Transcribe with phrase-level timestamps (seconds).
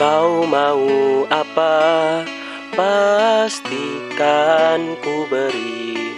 [0.00, 1.76] Kau mau apa?
[2.72, 4.16] Pastikan
[5.04, 6.16] ku beri.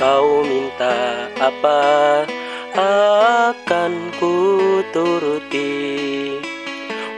[0.00, 2.24] Kau minta apa?
[2.72, 6.40] Akan ku turuti.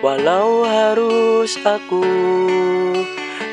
[0.02, 2.02] Walau harus aku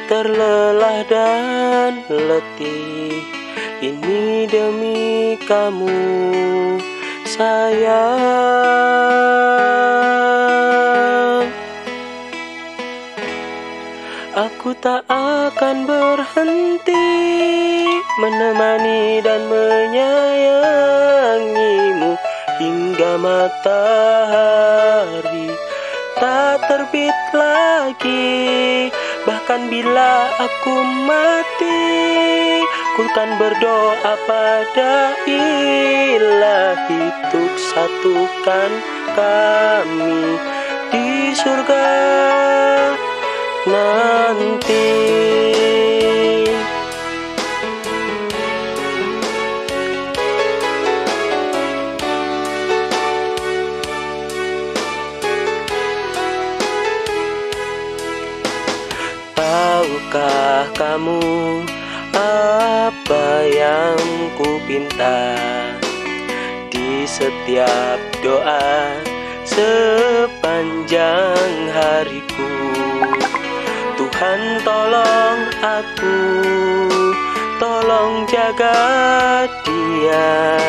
[0.10, 3.22] terlelah dan letih,
[3.86, 5.94] ini demi kamu,
[7.30, 8.34] sayang.
[14.34, 17.06] Aku tak akan berhenti
[18.18, 22.18] menemani dan menyayangimu
[22.58, 23.94] hingga matahari
[26.18, 28.90] tak terbit lagi.
[29.22, 31.94] Bahkan bila aku mati,
[32.98, 38.72] ku kan berdoa pada ilahi untuk satukan
[39.14, 40.42] kami
[40.90, 41.86] di surga
[43.68, 44.92] nanti.
[59.34, 61.24] Tahukah kamu
[62.14, 64.00] apa yang
[64.40, 65.36] ku pinta
[66.68, 69.00] di setiap doa
[69.48, 70.96] sepanjang
[71.72, 72.52] hariku?
[74.04, 76.20] Tuhan tolong aku,
[77.56, 80.60] tolong jaga dia.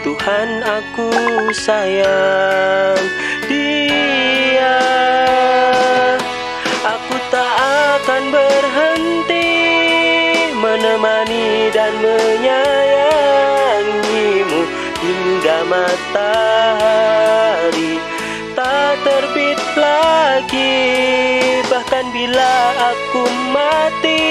[0.00, 1.12] Tuhan aku
[1.52, 2.96] sayang
[3.44, 4.80] dia.
[6.80, 7.52] Aku tak
[8.00, 9.52] akan berhenti
[10.56, 14.64] menemani dan menyayangimu
[14.96, 17.20] hingga matahari
[18.56, 21.01] tak terbit lagi.
[22.22, 22.54] Bila
[22.94, 24.22] aku mati,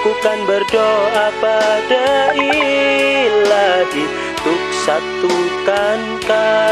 [0.00, 4.04] ku kan berdoa pada ilahi.
[4.40, 6.67] Untuk satukan kami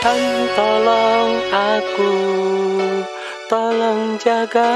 [0.00, 2.16] Tuhan tolong aku,
[3.52, 4.72] tolong jaga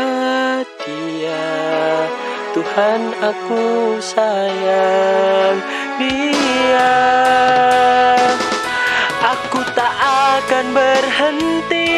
[0.85, 1.49] dia.
[2.53, 5.65] Tuhan aku sayang
[5.97, 6.93] dia.
[9.25, 9.97] Aku tak
[10.45, 11.89] akan berhenti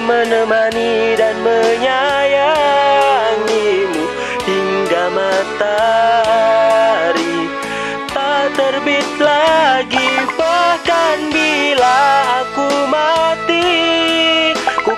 [0.00, 4.04] menemani dan menyayangimu
[4.48, 6.32] hingga matahari
[8.16, 10.23] tak terbit lagi.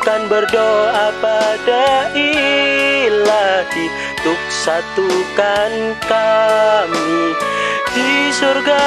[0.07, 3.91] Ku kan berdoa pada ilahi
[4.23, 7.35] untuk satukan kami
[7.91, 8.87] di surga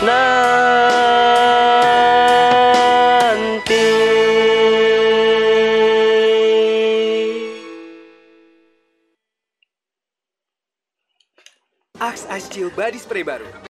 [0.00, 0.40] nanti.
[12.00, 13.58] Axe Ice Chill Body Spray baru.